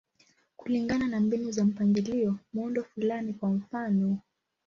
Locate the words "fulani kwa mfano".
2.83-4.19